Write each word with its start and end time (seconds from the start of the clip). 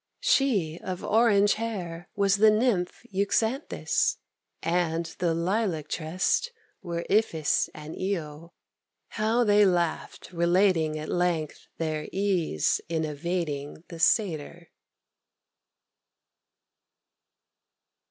She 0.21 0.79
of 0.83 1.03
orange 1.03 1.53
hair 1.53 2.09
was 2.15 2.37
the 2.37 2.49
Nymph 2.49 3.05
Euxanthis, 3.13 4.17
And 4.63 5.05
the 5.19 5.35
lilac 5.35 5.89
tressed 5.89 6.49
were 6.81 7.05
Iphis 7.07 7.69
and 7.75 7.95
Io; 8.01 8.51
How 9.09 9.43
they 9.43 9.63
laughed, 9.63 10.31
relating 10.33 10.97
at 10.97 11.07
length 11.07 11.67
their 11.77 12.09
ease 12.11 12.81
in 12.89 13.05
Evading 13.05 13.83
the 13.89 13.99
Satyr. 13.99 14.71